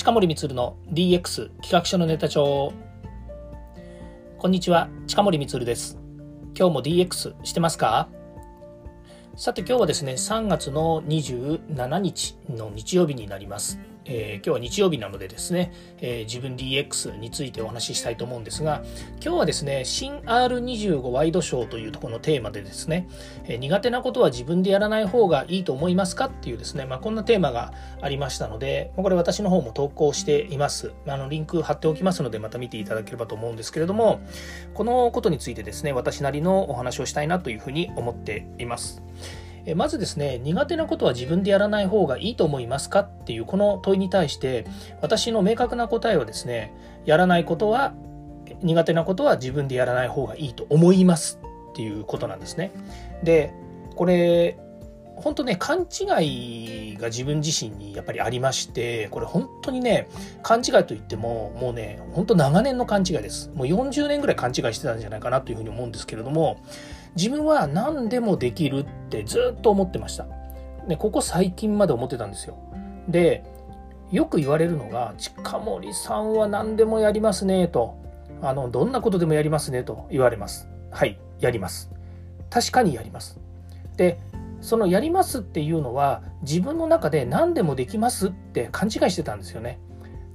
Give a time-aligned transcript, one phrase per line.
[0.00, 2.72] 近森光の DX 企画書のネタ帳。
[4.38, 5.98] こんにちは近森光です。
[6.58, 8.08] 今日も DX してますか？
[9.36, 13.78] さて今日はですね3月の27日の日曜日になります。
[14.12, 18.82] えー、今日は日曜日なのでですね、えー、自分 DX についてお話ししたいと思うんですが、
[19.22, 23.08] 今日はですね、新 R25 ワイドショーというところのテーマでですね、
[23.44, 27.72] えー、苦手なことは自分でやらない方がいいと思いますかっていうですね、まあ、こんなテーマが
[28.02, 30.92] ありましたので、これ私の方も投稿しています。
[31.06, 34.20] あの、リンク貼っておきますので、また見ていただければと思うんですけれども、
[34.74, 39.02] このことについてですね、私なりのお話をしたいなというふうに思っています。
[39.70, 44.66] えまずですね苦手なことは自分でやらない方がいいと思いますかっていうこの問いに対して
[45.00, 46.74] 私の明確な答えはですね
[47.04, 47.94] やらないことは
[48.62, 51.40] 苦手なことは自分でやらない方がいいと思います
[51.72, 52.72] っていうことなんですね。
[53.22, 53.54] で
[53.94, 54.58] これ
[55.16, 60.08] 本当ね勘違いが自分自身にやっぱりありましてこれ本当にね
[60.42, 66.58] 勘違いといってももうね本当長年の勘違いですもう40年ぐらい勘違いしてたんじゃないかなというふうに思うんですけれども
[67.16, 70.26] 自分は何でもできるってずっと思ってました。
[70.88, 72.56] で、ここ最近まで思ってたんですよ。
[73.08, 73.44] で、
[74.10, 77.96] よく言われるのが、近森さんは何でもやりますねと、
[78.42, 80.68] あの、どんなことでもやりますねと言われます。
[80.90, 81.90] はい、やります。
[82.48, 83.38] 確かにやります。
[83.96, 84.18] で、
[84.60, 89.78] そのやりますっていうのは自分の中で何でもできますって勘違いしてたんですよね。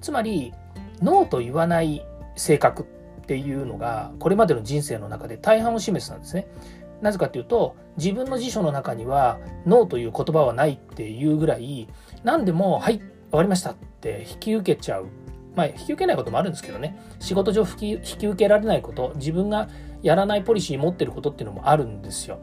[0.01, 0.53] つまり、
[1.01, 2.85] ノーと言わない性格っ
[3.25, 6.47] っていうのがこれまでの人生の中で大半を占めてたんですね。
[7.01, 11.87] なぜかというと自分の辞書の中にはノーという言葉はないっていうぐらい
[12.23, 12.99] 何でも「はい
[13.31, 15.07] 分かりました」って引き受けちゃう
[15.55, 19.67] まあ引き受けないこともあるんですけどね仕事上引き受けられないこと自分が
[20.03, 22.37] やらないポリシー持ってることっていうのもあるんですよ。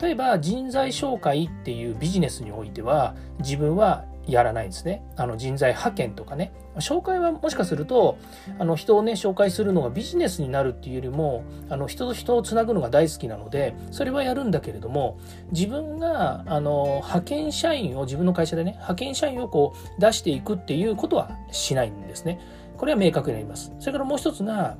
[0.00, 5.02] 例えば人材紹介っていうビジネスにおいては自分はやらないんですね。
[5.16, 6.52] あの人材派遣とかね。
[6.76, 8.18] 紹介はもしかすると、
[8.58, 15.18] あの人をね、紹介するのがビジネスになるっていうよりも、あの人と人をつなぐのが大好きなので、それはやるんだけれども、
[15.52, 22.40] 自分があの派遣社員を自分の会社でね、派遣社員をこう出していくっていうことはしないんですね。
[22.76, 23.72] これは明確になります。
[23.78, 24.76] それからもう一つが、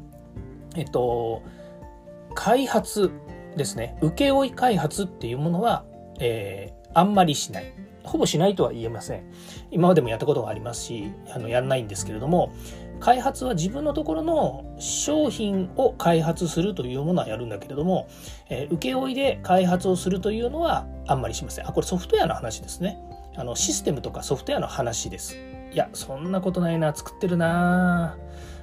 [0.74, 1.42] えっと、
[2.34, 3.12] 開発
[3.56, 3.96] ですね。
[4.00, 5.84] 請負開発っていうものは、
[6.18, 7.72] えー、あんまりしない。
[8.04, 9.24] ほぼしないとは言えません。
[9.70, 12.52] 今までもやったことがありますし、あのやらないんですけれども、
[13.00, 18.08] 開発は自分のところの商品を開発するというものはやるんだけれども、
[18.48, 21.68] えー、請負で開発をするというのはあんまりしません。
[21.68, 22.98] あ、これソフトウェアの話ですね。
[23.36, 25.36] あのシステムとかソフトウェアの話です。
[25.72, 28.16] いや、そんなことないな、作ってるな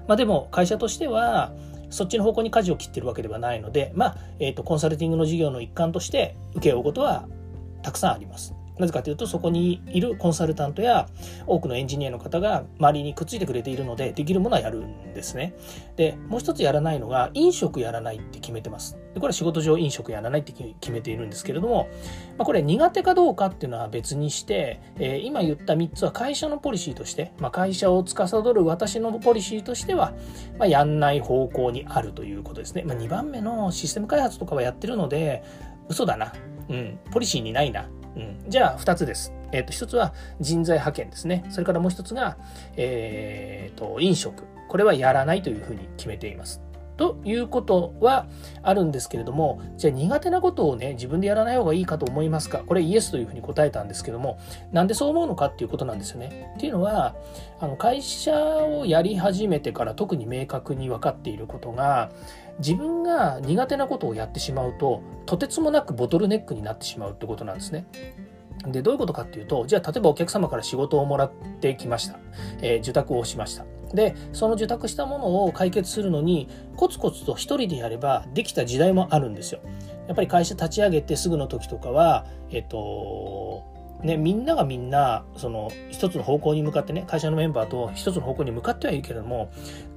[0.08, 1.52] まあでも会社としては、
[1.90, 7.28] そっちの方向に舵を切ってるわけではないので、まあ、えっ、ー、と、コンサルティングの事業の一環として請け負うことは
[7.84, 8.56] たくさんあります。
[8.82, 11.08] なぜかというとそこにいるコンサルタントや
[11.46, 15.54] 多くのエンジニアの方が周りにくっついてくれているのでできるものはやるんですね。
[15.96, 18.98] でもう一つやらないのが飲食やらないって決めてます。
[19.14, 21.90] でこれは仕事上飲食やらないって決めているんですけれども、
[22.38, 30.14] まあ、これ苦手かどうかっていうのは別にして、えー、今言った3つは会社のポリシーとして、まあ、会社を司る私のポリシーとしては、
[30.58, 32.84] まあ、やんない方向にあるということですね。
[32.84, 35.44] まあ、2番目のシステム開発とかはやってるので
[35.88, 36.34] 嘘だな。
[36.70, 37.90] うん、ポリシーにないな。
[38.16, 39.34] うん、じゃあ2つです。
[39.52, 41.46] えー、と1つは人材派遣ですね。
[41.50, 42.38] それからもう1つが、
[42.78, 44.44] えー、と飲食。
[44.70, 46.62] これはやらないというふうに決めています。
[46.98, 48.28] ということは
[48.62, 52.60] あるんですけれども、じゃあ苦手なことをね、自分でやらない方がいいかと思いますか？
[52.60, 54.38] これイエスというふうに答えたんですけども、
[54.72, 56.54] なんでそう思うのかっていうことなんですよね。
[56.58, 57.16] っていうのは、
[57.60, 62.12] あの会社をやり始めてから特に明確に分かっていることが、
[62.62, 67.86] 自分が苦手なことをやってしまうと、とてつもなくボトルネックになってしまうってことなんですね。
[68.68, 72.20] で、どういうことかっていうと、じゃあ例えばお客様から仕事をもらってきました。
[72.62, 73.66] えー、受託をしました。
[73.94, 79.60] で、その受託したものを解決するのに、コツコツと一人でやればできた時代もあるんですよ。
[80.08, 83.64] やっぱり会社立ち上げてすぐの時とかは、えっと、
[84.04, 89.52] ね、みんながみんなその一つの方向に向かってね会社のメンバーと一つの方向に向かってはいるけれども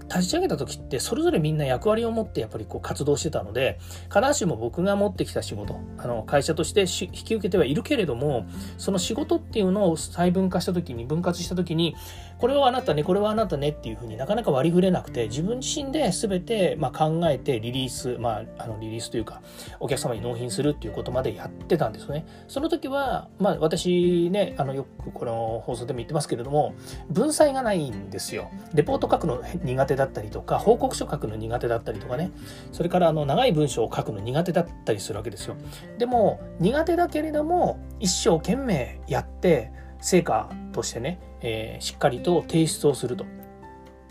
[0.09, 3.79] 立ち上げた時ってそれぞれみんな役割を持ってやっぱりこう活動してたので
[4.13, 6.87] 必ずしも僕が持ってきた仕事あの会社として引
[7.25, 8.47] き受けてはいるけれども
[8.79, 11.95] その仕事っていうのを細分化した時に分割した時に
[12.39, 19.41] これはあなたねこれはあなたねっていうふうになかなか割り振れなくて自分自身で全てま考えてリリースまああのリリースというか
[19.81, 22.27] お客様に納品するっていうことまでやってたんですよね。
[22.49, 26.75] その時はまあ私ねあのよくこの放送でも言ってますけれども
[27.09, 28.51] 文才がないんですよ。
[28.75, 32.31] レポート書くの苦手だったりとか報告書書くの苦手だったりとかね
[32.73, 35.57] それからあの長い文章を書くの苦手だったりするわけですよ
[35.99, 39.73] でも苦手だけれども一生懸命やって
[40.05, 43.25] 成果としてね、えー、しっかりと提出をすると。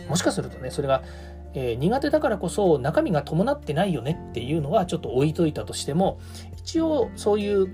[0.09, 1.03] もしかするとね、それが、
[1.53, 6.19] えー、苦手だからこそ中身が伴ってないよねっていうのはちょっと置いといたとしても、
[6.57, 7.67] 一応そういう、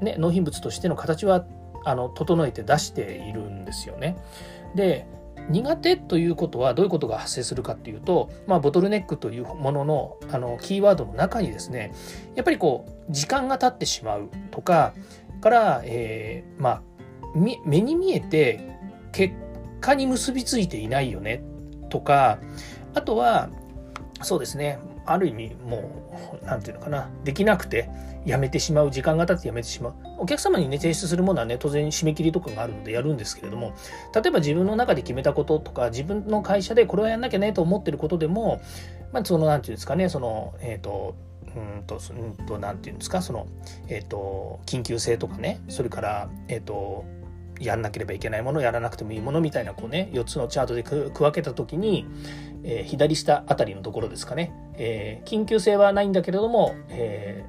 [0.00, 1.44] ね、納品物としての形は
[1.84, 4.16] あの整えて出しているんですよね。
[4.74, 5.06] で、
[5.48, 11.92] 苦手ということはどういうことが発生するかっていうと、まあ、ボトルネックというもののあのキーワードの中にですね
[12.34, 14.94] やっぱりこう時間が経ってしまうとか
[15.40, 16.82] から、えー、まあ
[17.64, 18.76] 目に見えて
[19.12, 19.34] 結
[19.80, 21.42] 果に結びついていないよね
[21.90, 22.38] とか
[22.94, 23.50] あとは
[24.22, 27.08] そうですねある意味もう何て言うのかな。
[27.24, 27.88] できなくて
[28.24, 29.94] やめてしまう時間が経ってやめてしまう。
[30.18, 33.74] お客様にね提出するものはね当然締め切りとかがあるのでやるんですけれども
[34.14, 38.60] 例えば自分の中で決めたこととか自分の会社でこれをやんなきゃねと思ってることでも
[39.12, 41.14] まあその何て言うんですかねそのえっ、ー、と
[41.56, 43.46] うんと、うんと、なんていうんですか、その、
[43.88, 47.06] えっ、ー、と、緊急性とかね、それから、えっ、ー、と、
[47.60, 52.06] やんなければいけないものやらなくてもいいものみたいなこうね4つのチャートで区分けた時に、
[52.64, 57.44] えー、左下あたりのところですかね、えー、緊急性はないんだけれども、え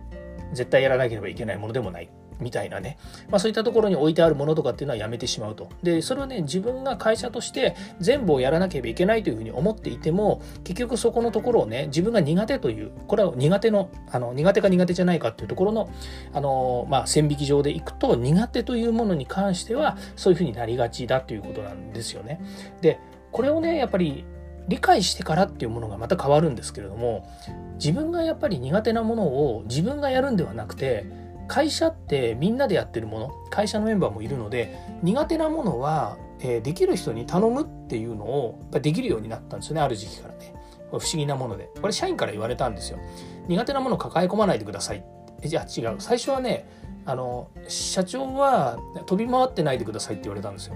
[0.52, 2.10] ー、絶対やらなければいけないものでもない。
[2.40, 2.98] みたいなね、
[3.30, 5.70] まあ、そういったところに置いてあるものとかっていうのはやめてしまうと。
[5.84, 15.90] で、それはね、自分が会社として全部をやらなければいけないというふうに思っていても、結局そこのところをね、自分が苦手という、これは苦手の、あの、苦手か苦手じゃないかっていうところの、
[16.34, 22.42] あの、まあ、線引き上でいくと、苦手というものに関しては、そういうふうになりがちだということなんですよね。
[22.82, 23.00] で、
[23.32, 24.26] これをね、やっぱり
[24.68, 27.28] 理解してからっていうものがまた変わるんですけれども、
[27.76, 31.06] 自分がやっぱり苦手なものを自分がやるんではなくて、
[31.48, 40.54] 会社ってみんなでやってるもの会社のメンバーもいるので苦手なものは、えー、できる人に頼むっていうのをできるようになったんですよねある時期からね。
[40.90, 41.70] 不思議なもので。
[41.82, 43.00] これ社員から言われたんですよ。
[43.48, 45.04] 苦手なもの抱え込まないでください。
[45.42, 45.98] えじゃあ違う。
[46.00, 46.66] 最初はね
[47.06, 50.76] あの社長は飛び回ってないでくださいって言われたんですよ。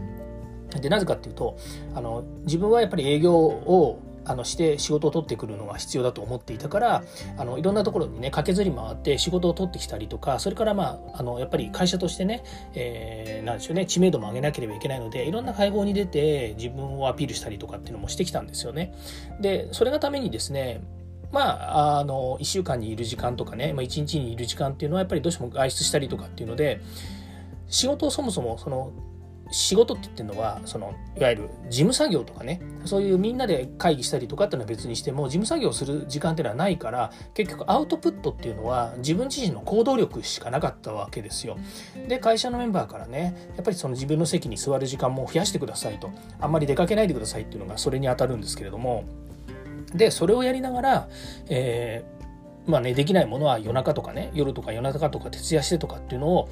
[0.80, 1.58] でなぜかっていうと
[1.94, 7.04] あの自分はやっぱり営業をあのして仕事を取ってくるのが必要だと思っていたから
[7.38, 18.94] あのいろんなところにね駆けずり回って仕事を取ってきたりとかそれからまああのやっぱり会社としてね、えー、なんでしょうね知名度も上げなければいけないのでいろんな会合に出て自分をアピールしたりとかっていうのもしてきたんですよね。
[19.40, 20.82] でそれがためにですね
[21.32, 26.82] まあ、あの1週間にいる時間とかね、まあ、1日にいる時間っていうのはやっぱりどうしても外出したりとかっていうので
[27.70, 28.92] 仕事をそもそもその
[29.52, 32.62] 仕事って言ってるのはそのいわゆる事務作業とかね。
[32.86, 41.58] そういうみんなで会議したりとかっていうのは別にしても事務作業する時間っていうのはないから結局アウトプットっていうのは自分自身の行動力しかなかったわけですよ。
[42.08, 46.10] で会社のメンバーからねやっぱりその自分の席に座る時間も増やしてくださいと。
[46.40, 49.04] あんまり出かけないでくださいっていうのがそれに当たるんですけれども。
[49.94, 51.10] でそれをやりながら、
[51.50, 52.22] えー
[52.66, 56.50] まあね、できないものは夜中とかね夜とか夜中とか徹夜してとかっていうのを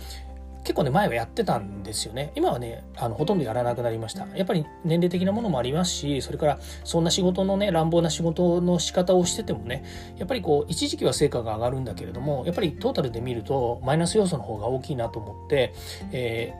[0.63, 2.31] 結構ね、前はやってたんですよね。
[2.35, 4.27] 今はね、あの、ほとんどやらなくなりました。
[4.35, 9.83] やっぱり年齢的なものもありますし、それから、そんな仕事のね、乱暴な仕事の仕方をしててもね、
[10.17, 15.73] やっぱりこう、一時期は成果が上がるんだけれども、やっぱりトータルで見ると、マイナス要素の方が大きいなと思って、
[16.11, 16.53] え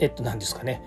[0.00, 0.82] ー、えっと、何ですかね、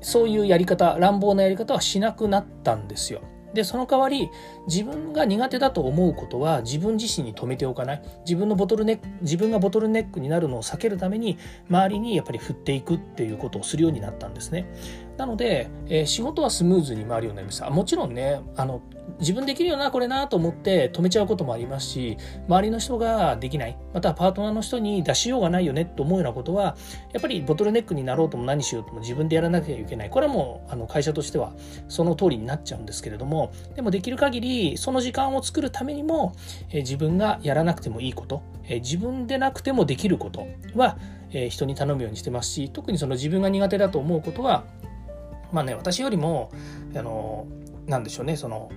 [0.00, 3.20] そういうやり方、乱暴なやり方はしなくなったんですよ。
[3.54, 4.30] で、その代わり、
[4.66, 8.02] 自分が苦手だと思うことは自分自身に止めておかない。
[8.20, 11.38] 自分のボトルネック、自分がボトルネックになるのを避けるために、
[11.68, 14.66] 周りにやっぱり振っていくっていうことをするようになったんですね。
[15.16, 17.68] なので、えー、仕事はスムーズに回るようになりました。
[17.70, 18.80] もちろんね、あの、
[19.20, 22.16] 自分できるよな、これなと思って止めちゃうこともありますし、
[22.48, 26.76] 周りの人ができない、またパートナーの人に出しようがないよねと思うようなことは、
[27.12, 30.10] やっぱりボトルネックになろうとも何しようとも自分でやらなきゃいけない。
[30.10, 31.52] これはもうあの会社としては
[31.88, 36.34] その通りになっちゃうんですけれども、でもできる限りその時間を作るためにも、
[36.70, 40.96] え自分がやらなくてもいいこと、え自分でなくてもできることは、
[41.32, 44.64] え人に頼むようにしてますし、特にその自分が苦手だと思うことは、
[45.52, 46.50] まあね、私よりも、
[46.94, 47.46] あの、
[47.86, 48.70] なんでしょうね、その、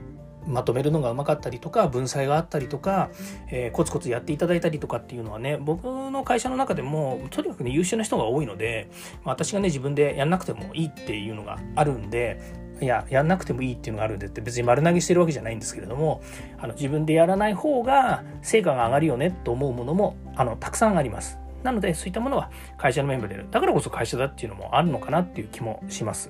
[0.48, 3.10] まとめるのがうまかったりとか文才があったりとか、
[3.50, 8.90] えー、コツコツやっていただいたりとかっていうのはね僕の会社の中でもとにかくね優秀な人が多いので、
[9.24, 12.40] まあ、私がね自分でやんなくてもいいっていうのがあるんで
[12.82, 16.22] いややんなくてもいいっていうのがあるんでって別に丸投げしてるわけじゃないんですけれども
[16.58, 21.38] あの自分でやらない方が成果が上がるよねと思うものもあのたくさんあります。
[21.64, 26.30] なのでそういったものは会社のメンバーでだからこそ会社だっていうのもあるのかなっていう気もします。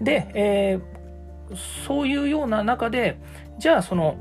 [0.00, 0.80] で、えー、
[1.86, 3.18] そういうような中で
[3.58, 4.16] じゃあその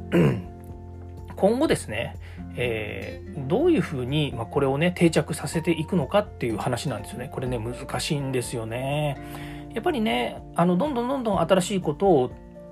[1.35, 2.15] 今後ですね、
[2.55, 7.29] えー、どういうふうに、まあ、これをね定着させていくのかっていう話なんですよね。
[7.31, 9.17] これね難しいんですよね。
[9.73, 12.31] やっぱりねあのどんどんどんどん新しいことを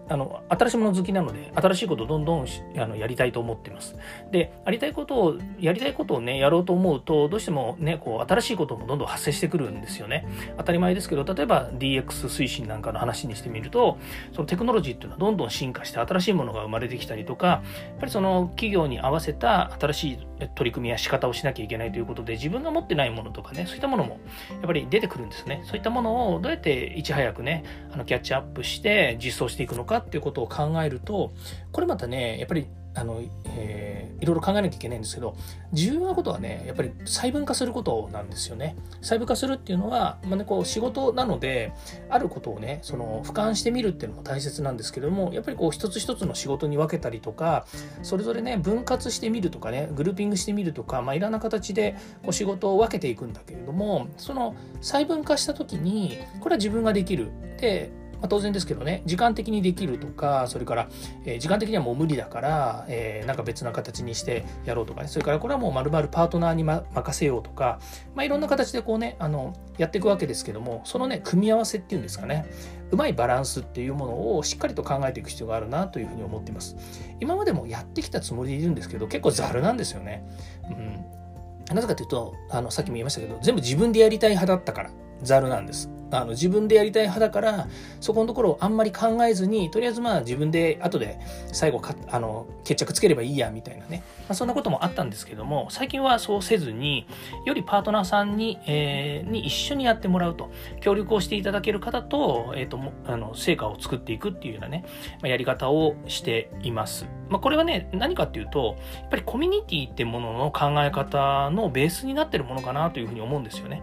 [0.10, 2.46] あの新しいもの好きなので新しいことをどんどん
[2.78, 3.96] あのやりたいと思っています。
[4.32, 10.28] でやりたいことをやりたいことをねやろうと思うとどうしてもねこう新しいこともどんどん発生してくるんですよね。
[10.58, 13.98] 当たり前ですけど例えば DX 推進なんかの話にしてみると
[14.34, 17.62] そのテクノロジーっていうのはどんどん進化して新しいものが生まれてきたりとかや
[17.96, 24.20] っぱりその企業に合わせた新しい取り組みや仕方をしなきゃいけないということで自分が持ってないものとかねそういったものも
[24.52, 25.62] やっぱり出てくるんですね。
[25.66, 31.32] そういったものをどうやっていち早くねあのキャッチアップして実装していくのかっていうことを考えると
[31.72, 35.36] これまたねやっぱりあの、えー、いろいろ考えなきゃいけないんですけど
[35.72, 38.76] 重要なことはねやっぱり細分化することなんですよね。
[39.02, 41.74] 細分化するっていうのは、まあね、こう仕事なので
[42.10, 47.66] あることをねその俯瞰してみるっていうのも大切なんですけどもやっぱりこう一つ一つの仕事に分けたりとか
[48.04, 57.32] それぞれね分割してみるとかねグルーピングしてみるとか、まあ、いろんな形でこう仕事を分けていくんだけれどもその細分化した時にこれは自分ができる。
[57.60, 57.92] で
[58.24, 60.88] まあ、当然ですけどね時間的にできるとかそれから、
[61.26, 65.10] えー、時間的にはもう無理だから、えー、なんか別な形にしてやろうとかね。
[65.10, 67.80] それからこれはもうまるまるパートナーに、ま、任せようとか、
[68.16, 72.46] まあ、いろんな形でこうねあのやっていくわけですけどもそのね組み合わせっていうんですかね。
[72.92, 76.78] うまいバランスっていうものをしっかりと考えていく必要があるなというふうに思っています。
[77.20, 80.24] 今までもやってきたつもりでいるんですけど結構ざるなんですよね。
[80.70, 81.76] うん。
[81.76, 84.92] なぜかというとあのさっきも言いましたけど全部自分でやりたい派だったから
[85.24, 85.90] ざるなんです。
[86.22, 87.68] あの自分でやりたい派だから
[88.00, 91.20] そこのところをあんまり考えずにとりあえずまあ自分で後で
[91.52, 97.08] 最後かあの決着つければいいやみたいなね、まあ、そんなこともあったんですけども最近はそうせずに
[97.46, 100.52] よりパートナーさんに,、えー、に一緒にやってもらうと
[100.82, 104.86] 協力をしていただける方と,、えーと、あの成果を作っていくっていうようなね、
[105.22, 107.06] まあ、やり方をしています。
[107.30, 113.82] まあ、これはね何かっていうとやっぱりコミュニティってものの考え方のベースになってるものかなというふうに思うんですよね。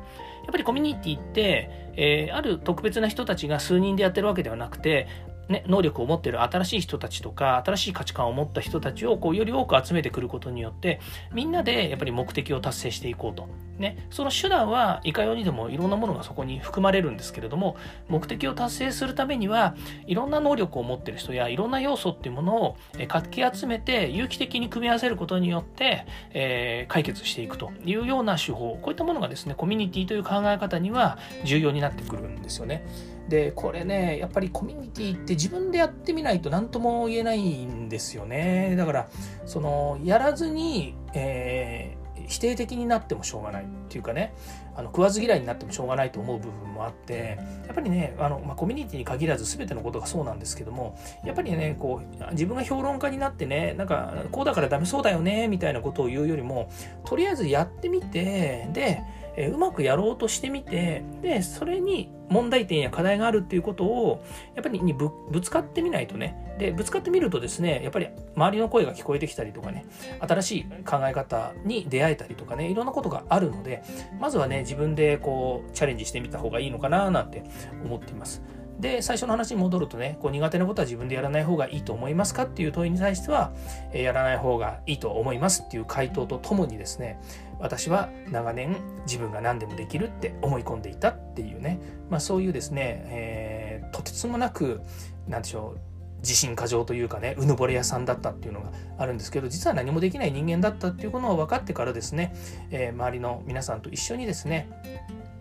[0.50, 5.06] やっぱりコミュニティって、えー、ある特別な人たちが数人でやってるわけではなくて
[5.50, 11.00] ね、能力を持っている新しい人たちとか新しい価値観を持った人たちをこうより多く集めてくることによって
[11.34, 17.76] みんなでやっぱり目的を達成していこうと、ね、その手段はいかようにでもいろんなものがそこに含まれるんですけれども
[18.08, 19.74] 目的を達成するためには
[20.06, 22.76] いろんな能力を持ってる人やいろんな要素っていうものを
[23.08, 32.84] かき集めて有機的に組み合わせることによって、えー、解決していくというような手法こういったものがですねコミュニティという考え方には重要になってくるんですよね。
[33.30, 38.74] でこれねやっぱりコミュニティって自分でやってみないと何とも言えないんですよね。
[38.76, 39.08] だから
[39.46, 44.34] そのやらずに、えー、否定的になってもしょうがないっていうかね
[44.74, 56.68] あの食わず嫌いになってもしょうがないと思う部分もあってやっぱりねあの、まあ、コミュニティに限らず全てのことがそうなんですけどもやっぱりねこう自分が評論家になってねなんかこうだからダメそうだよねみたいなことを言うよりも
[57.04, 59.02] とりあえずやってみてで
[59.36, 65.10] えうまくやろうとしてみてでそれに問題点や課題があるっていうことをやっぱりにぶ
[65.42, 69.84] つかってみないとねでぶつかってみるとですねやっぱり周りの声が聞こえてきたりとかね
[70.20, 73.82] 新しい考え方に出会えたりとかねいろんなことがあるので
[74.20, 77.44] まずはね自分でこうチャレンジしてみた方がいいのかななんて
[77.84, 78.42] 思っています。
[78.80, 83.52] で最初の話に戻るとねこう苦手なことは自分でやらない方がいいと思いますかっていう問いに対しては、
[83.92, 87.20] えやらない方がいいと思いますっていう回答とともにですね
[87.58, 94.80] 私は長年自分が何でもできるって思い込んでいたっていうね、まあ、そういうですね、えー、とてつもなく
[95.28, 95.80] 何でしょう
[96.20, 102.34] 自信過剰というかねうぬぼれ屋さんだったっていうのがあるんですけど実は何もできない人間だったっていうことが分かってからですね、
[102.70, 104.68] えー、周りの皆さんと一緒にですね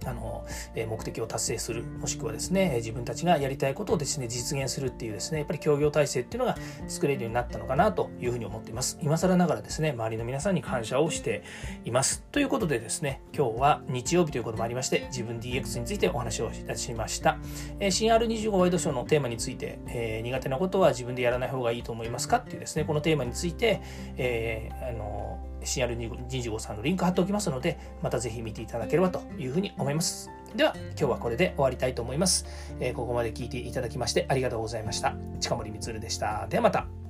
[0.05, 8.97] あの、目的を達成する、もしくはですね、自分たちがやりたいことをですね、実現するっていうですね、やっぱり協業体制っていうのが作れるようになったのかなというふうに思っています。
[9.01, 11.43] 今更ながらですね、周りの皆さんに感謝をして
[11.85, 12.23] います。
[12.31, 17.37] ということでですね、今日は日曜日ということもありまして、自分 DX についてお話をいたしました。
[17.79, 23.81] えー、新 R25 ワイドショーのテーマについて、えー、苦手なことは自分でやらない方がいいと思いますかっていうですね、このテーマについて、
[24.17, 30.29] えー、あの CR25 さんのリンク貼っておきますので、またぜひ見ていただければというふうに思います。
[30.55, 32.45] では、今日はこれで終わりたいと思います。
[32.79, 35.15] えー、ここまで聞いていただきましてありがとうございました。
[35.39, 36.47] 近森光でした。
[36.49, 37.08] ではまた。